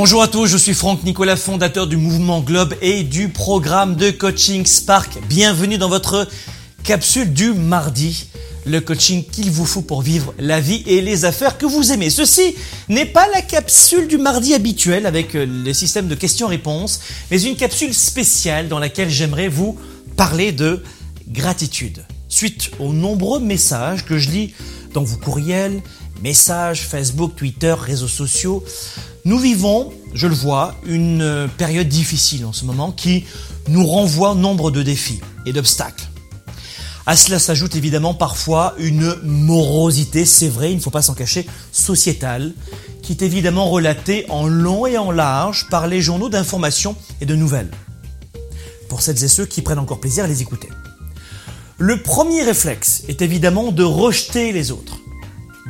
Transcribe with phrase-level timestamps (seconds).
[0.00, 4.12] Bonjour à tous, je suis Franck Nicolas, fondateur du mouvement Globe et du programme de
[4.12, 5.18] coaching Spark.
[5.28, 6.28] Bienvenue dans votre
[6.84, 8.28] capsule du mardi,
[8.64, 12.10] le coaching qu'il vous faut pour vivre la vie et les affaires que vous aimez.
[12.10, 12.54] Ceci
[12.88, 17.00] n'est pas la capsule du mardi habituelle avec euh, le système de questions-réponses,
[17.32, 19.76] mais une capsule spéciale dans laquelle j'aimerais vous
[20.16, 20.80] parler de
[21.26, 22.04] gratitude.
[22.28, 24.54] Suite aux nombreux messages que je lis
[24.94, 25.82] dans vos courriels,
[26.22, 28.64] messages, Facebook, Twitter, réseaux sociaux,
[29.24, 33.24] nous vivons, je le vois, une période difficile en ce moment qui
[33.68, 36.08] nous renvoie nombre de défis et d'obstacles.
[37.06, 41.46] À cela s'ajoute évidemment parfois une morosité, c'est vrai, il ne faut pas s'en cacher,
[41.72, 42.52] sociétale,
[43.02, 47.34] qui est évidemment relatée en long et en large par les journaux d'information et de
[47.34, 47.70] nouvelles.
[48.90, 50.68] Pour celles et ceux qui prennent encore plaisir à les écouter.
[51.78, 54.97] Le premier réflexe est évidemment de rejeter les autres,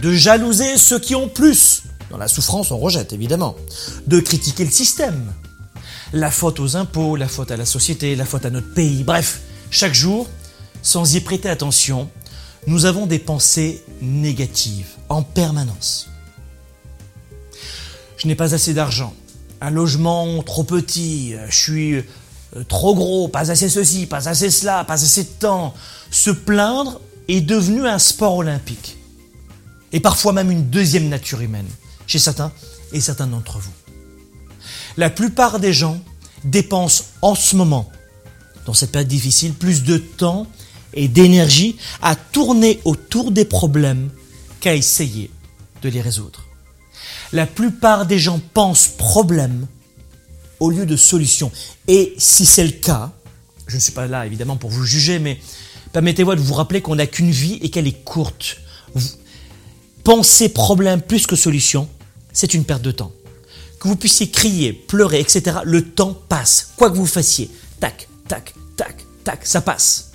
[0.00, 1.82] de jalouser ceux qui ont plus.
[2.10, 3.56] Dans la souffrance, on rejette évidemment.
[4.06, 5.32] De critiquer le système.
[6.12, 9.02] La faute aux impôts, la faute à la société, la faute à notre pays.
[9.02, 9.40] Bref,
[9.70, 10.28] chaque jour,
[10.82, 12.08] sans y prêter attention,
[12.66, 16.08] nous avons des pensées négatives en permanence.
[18.16, 19.14] Je n'ai pas assez d'argent,
[19.60, 22.02] un logement trop petit, je suis euh,
[22.68, 25.74] trop gros, pas assez ceci, pas assez cela, pas assez de temps.
[26.10, 28.96] Se plaindre est devenu un sport olympique.
[29.96, 31.66] Et parfois même une deuxième nature humaine,
[32.06, 32.52] chez certains
[32.92, 33.72] et certains d'entre vous.
[34.98, 35.98] La plupart des gens
[36.44, 37.90] dépensent en ce moment,
[38.66, 40.48] dans cette période difficile, plus de temps
[40.92, 44.10] et d'énergie à tourner autour des problèmes
[44.60, 45.30] qu'à essayer
[45.80, 46.44] de les résoudre.
[47.32, 49.66] La plupart des gens pensent problème
[50.60, 51.50] au lieu de solution.
[51.88, 53.12] Et si c'est le cas,
[53.66, 55.40] je ne suis pas là évidemment pour vous juger, mais
[55.94, 58.58] permettez-moi de vous rappeler qu'on n'a qu'une vie et qu'elle est courte.
[60.06, 61.88] Penser problème plus que solution,
[62.32, 63.10] c'est une perte de temps.
[63.80, 66.68] Que vous puissiez crier, pleurer, etc., le temps passe.
[66.76, 67.50] Quoi que vous fassiez,
[67.80, 70.12] tac, tac, tac, tac, ça passe.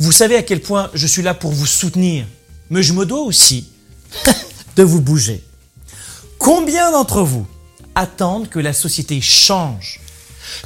[0.00, 2.26] Vous savez à quel point je suis là pour vous soutenir,
[2.70, 3.68] mais je me dois aussi
[4.76, 5.44] de vous bouger.
[6.36, 7.46] Combien d'entre vous
[7.94, 10.00] attendent que la société change,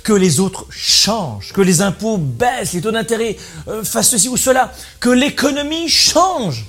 [0.05, 3.37] que les autres changent, que les impôts baissent, les taux d'intérêt
[3.69, 6.65] euh, fassent ceci ou cela, que l'économie change,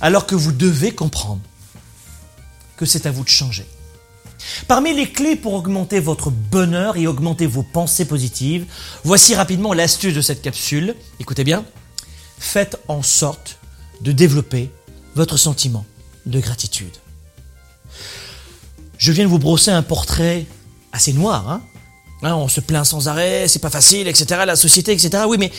[0.00, 1.40] alors que vous devez comprendre
[2.76, 3.66] que c'est à vous de changer.
[4.68, 8.66] Parmi les clés pour augmenter votre bonheur et augmenter vos pensées positives,
[9.02, 10.94] voici rapidement l'astuce de cette capsule.
[11.20, 11.64] Écoutez bien
[12.38, 13.58] faites en sorte
[14.00, 14.70] de développer
[15.14, 15.86] votre sentiment
[16.26, 16.94] de gratitude.
[18.98, 20.46] Je viens de vous brosser un portrait
[20.92, 21.50] assez noir.
[21.50, 21.62] Hein,
[22.22, 24.42] hein on se plaint sans arrêt, c'est pas facile, etc.
[24.46, 25.24] La société, etc.
[25.26, 25.52] Oui, mais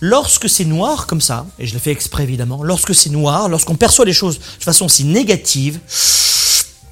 [0.00, 3.76] lorsque c'est noir comme ça, et je le fais exprès évidemment, lorsque c'est noir, lorsqu'on
[3.76, 5.80] perçoit les choses de façon si négative,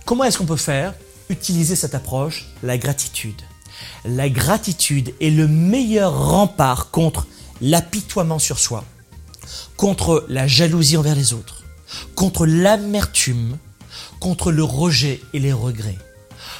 [0.04, 0.94] comment est-ce qu'on peut faire
[1.28, 3.40] Utiliser cette approche, la gratitude.
[4.04, 7.26] La gratitude est le meilleur rempart contre
[7.60, 8.84] l'apitoiement sur soi,
[9.76, 11.62] contre la jalousie envers les autres,
[12.14, 13.56] contre l'amertume,
[14.20, 15.98] contre le rejet et les regrets.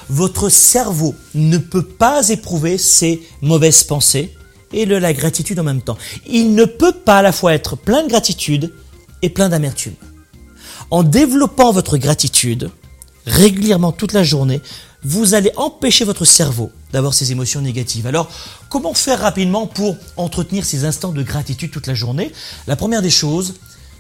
[0.09, 4.35] Votre cerveau ne peut pas éprouver ces mauvaises pensées
[4.73, 5.99] et de la gratitude en même temps.
[6.27, 8.73] Il ne peut pas à la fois être plein de gratitude
[9.23, 9.95] et plein d'amertume.
[10.91, 12.71] En développant votre gratitude
[13.27, 14.61] régulièrement toute la journée,
[15.05, 18.07] vous allez empêcher votre cerveau d'avoir ces émotions négatives.
[18.07, 18.31] Alors,
[18.69, 22.33] comment faire rapidement pour entretenir ces instants de gratitude toute la journée?
[22.67, 23.55] La première des choses,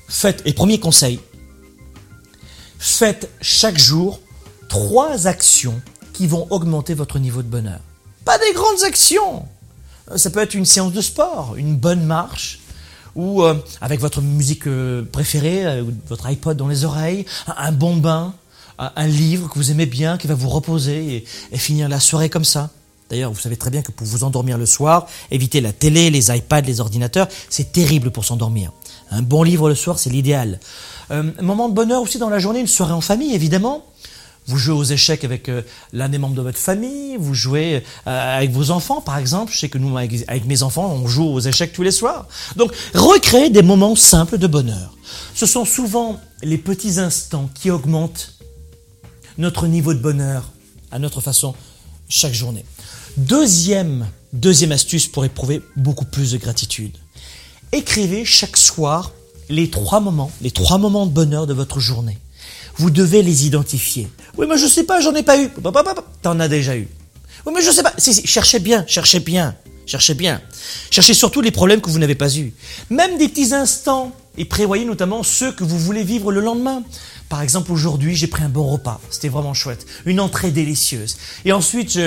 [0.09, 1.19] faites, et premier conseil,
[2.79, 4.21] faites chaque jour
[4.73, 5.83] trois actions
[6.15, 7.81] qui vont augmenter votre niveau de bonheur.
[8.25, 9.45] Pas des grandes actions
[10.17, 12.59] Ça peut être une séance de sport, une bonne marche,
[13.15, 17.97] ou euh, avec votre musique euh, préférée, euh, votre iPod dans les oreilles, un bon
[17.97, 18.33] bain,
[18.79, 22.47] un livre que vous aimez bien, qui va vous reposer et, finir la soirée comme
[22.47, 22.71] ça.
[23.11, 26.35] D'ailleurs, vous savez très bien que pour vous endormir le soir, éviter la télé, les
[26.35, 28.73] iPads, les ordinateurs, c'est terrible pour s'endormir.
[29.11, 30.59] Un bon livre le soir, c'est l'idéal.
[31.11, 33.85] Euh, un moment de bonheur aussi dans la journée, une soirée en famille, évidemment.
[34.47, 38.37] Vous jouez aux échecs avec euh, l'un des membres de votre famille, vous jouez euh,
[38.39, 39.53] avec vos enfants, par exemple.
[39.53, 42.27] Je sais que nous, avec, mes enfants, on joue aux échecs tous les soirs.
[42.57, 44.97] Donc, recréer des moments simples de bonheur.
[45.35, 48.35] Ce sont souvent les petits instants qui augmentent
[49.39, 50.51] notre niveau de bonheur
[50.91, 51.55] à notre façon
[52.09, 52.65] chaque journée.
[53.17, 56.97] Deuxième, deuxième astuce pour éprouver beaucoup plus de gratitude.
[57.71, 59.13] Écrivez chaque soir
[59.49, 62.19] les trois moments, les trois moments de bonheur de votre journée.
[62.77, 64.09] Vous devez les identifier.
[64.37, 65.51] Oui, mais je sais pas, j'en ai pas eu.
[66.23, 66.89] T'en as déjà eu.
[67.47, 67.95] Oui, mais je sais pas.
[67.99, 69.55] cherchez bien, cherchez bien,
[69.87, 70.41] cherchez bien.
[70.91, 72.53] Cherchez surtout les problèmes que vous n'avez pas eus.
[72.91, 76.83] Même des petits instants et prévoyez notamment ceux que vous voulez vivre le lendemain.
[77.29, 79.01] Par exemple, aujourd'hui, j'ai pris un bon repas.
[79.11, 79.87] C'était vraiment chouette.
[80.07, 81.17] Une entrée délicieuse.
[81.45, 81.99] Et ensuite,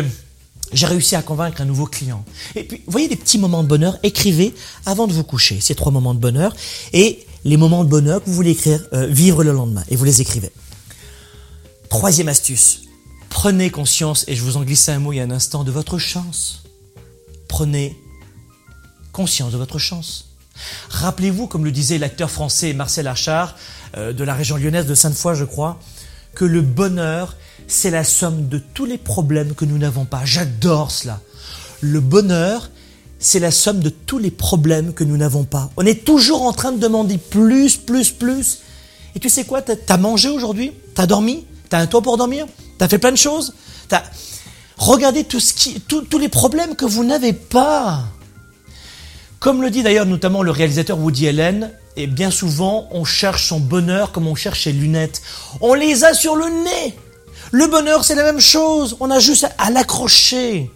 [0.71, 2.23] j'ai réussi à convaincre un nouveau client.
[2.55, 3.97] Et puis, voyez des petits moments de bonheur?
[4.03, 4.53] Écrivez
[4.85, 6.55] avant de vous coucher ces trois moments de bonheur
[6.93, 9.83] et les moments de bonheur que vous voulez écrire, euh, vivre le lendemain.
[9.87, 10.51] Et vous les écrivez.
[11.89, 12.81] Troisième astuce.
[13.29, 15.71] Prenez conscience, et je vous en glisse un mot il y a un instant, de
[15.71, 16.63] votre chance.
[17.47, 17.95] Prenez
[19.11, 20.29] conscience de votre chance.
[20.89, 23.55] Rappelez-vous, comme le disait l'acteur français Marcel Achard,
[23.95, 25.79] euh, de la région lyonnaise de Sainte-Foy, je crois,
[26.33, 27.35] que le bonheur,
[27.67, 30.25] c'est la somme de tous les problèmes que nous n'avons pas.
[30.25, 31.21] J'adore cela.
[31.81, 32.71] Le bonheur,
[33.25, 35.71] c'est la somme de tous les problèmes que nous n'avons pas.
[35.77, 38.59] On est toujours en train de demander plus, plus, plus.
[39.15, 40.73] Et tu sais quoi T'as mangé aujourd'hui?
[40.93, 41.43] T'as dormi?
[41.69, 42.45] T'as un toit pour dormir?
[42.77, 43.55] T'as fait plein de choses?
[44.77, 48.03] Regardez tous les problèmes que vous n'avez pas.
[49.39, 53.59] Comme le dit d'ailleurs notamment le réalisateur Woody Allen, et bien souvent on cherche son
[53.59, 55.21] bonheur comme on cherche ses lunettes.
[55.61, 56.95] On les a sur le nez.
[57.51, 60.69] Le bonheur c'est la même chose, on a juste à l'accrocher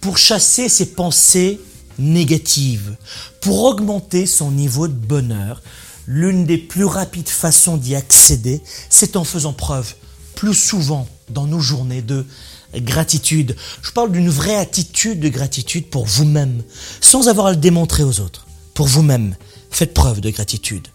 [0.00, 1.60] pour chasser ses pensées
[1.98, 2.96] négatives,
[3.40, 5.62] pour augmenter son niveau de bonheur.
[6.06, 8.60] L'une des plus rapides façons d'y accéder,
[8.90, 9.94] c'est en faisant preuve
[10.34, 12.26] plus souvent dans nos journées de
[12.74, 13.56] gratitude.
[13.82, 16.62] Je parle d'une vraie attitude de gratitude pour vous-même,
[17.00, 18.46] sans avoir à le démontrer aux autres.
[18.74, 19.36] Pour vous-même,
[19.70, 20.88] faites preuve de gratitude.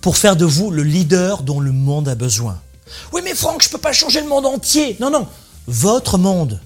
[0.00, 2.60] Pour faire de vous le leader dont le monde a besoin.
[3.12, 4.96] Oui mais Franck, je ne peux pas changer le monde entier.
[5.00, 5.26] Non, non.
[5.66, 6.60] Votre monde,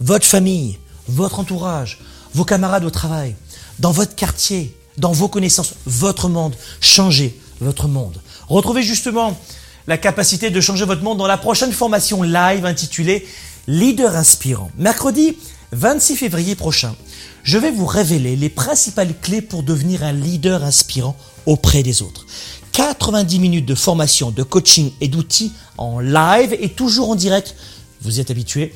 [0.00, 0.78] votre famille,
[1.08, 1.98] votre entourage,
[2.36, 3.34] vos camarades au travail,
[3.78, 6.54] dans votre quartier, dans vos connaissances, votre monde.
[6.82, 8.20] Changez votre monde.
[8.48, 9.38] Retrouvez justement
[9.86, 13.26] la capacité de changer votre monde dans la prochaine formation live intitulée
[13.66, 14.70] Leader inspirant.
[14.76, 15.38] Mercredi
[15.72, 16.94] 26 février prochain,
[17.42, 21.16] je vais vous révéler les principales clés pour devenir un leader inspirant
[21.46, 22.26] auprès des autres.
[22.72, 27.54] 90 minutes de formation, de coaching et d'outils en live et toujours en direct.
[28.02, 28.74] Vous êtes habitués.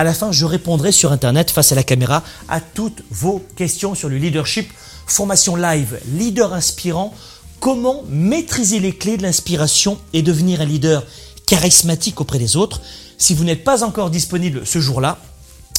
[0.00, 3.94] À la fin, je répondrai sur Internet face à la caméra à toutes vos questions
[3.94, 4.72] sur le leadership.
[5.06, 7.12] Formation live, leader inspirant
[7.60, 11.04] comment maîtriser les clés de l'inspiration et devenir un leader
[11.44, 12.80] charismatique auprès des autres?
[13.18, 15.18] Si vous n'êtes pas encore disponible ce jour-là,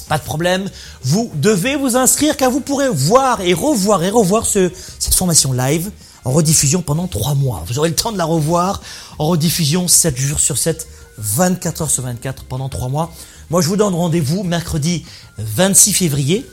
[0.07, 0.69] pas de problème,
[1.01, 4.69] vous devez vous inscrire car vous pourrez voir et revoir et revoir ce,
[4.99, 5.89] cette formation live
[6.25, 7.63] en rediffusion pendant trois mois.
[7.65, 8.83] Vous aurez le temps de la revoir
[9.17, 10.87] en rediffusion 7 jours sur 7,
[11.17, 13.11] 24 heures sur 24 pendant trois mois.
[13.51, 15.03] Moi, je vous donne rendez-vous mercredi
[15.37, 16.45] 26 février.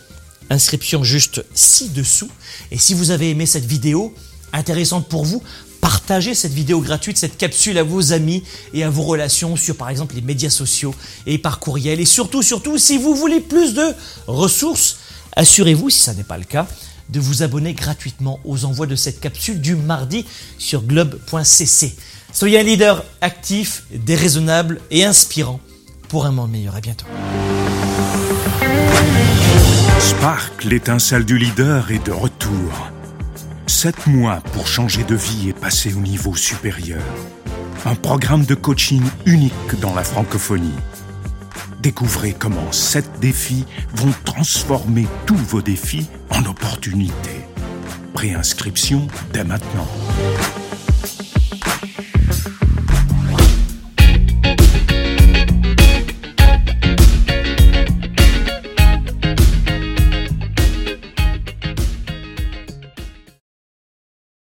[0.51, 2.29] Inscription juste ci-dessous.
[2.73, 4.13] Et si vous avez aimé cette vidéo,
[4.53, 5.41] intéressante pour vous,
[5.81, 8.43] partagez cette vidéo gratuite, cette capsule à vos amis
[8.75, 10.93] et à vos relations sur par exemple les médias sociaux
[11.25, 12.01] et par courriel.
[12.01, 13.95] Et surtout, surtout, si vous voulez plus de
[14.27, 14.97] ressources,
[15.37, 16.67] assurez-vous, si ça n'est pas le cas,
[17.11, 20.25] de vous abonner gratuitement aux envois de cette capsule du mardi
[20.59, 21.95] sur globe.cc.
[22.33, 25.61] Soyez un leader actif, déraisonnable et inspirant
[26.09, 26.75] pour un monde meilleur.
[26.77, 27.07] À bientôt.
[29.99, 32.91] Spark, l'étincelle du leader, est de retour.
[33.67, 37.03] Sept mois pour changer de vie et passer au niveau supérieur.
[37.85, 40.75] Un programme de coaching unique dans la francophonie.
[41.81, 43.65] Découvrez comment sept défis
[43.95, 47.45] vont transformer tous vos défis en opportunités.
[48.15, 49.87] Préinscription dès maintenant.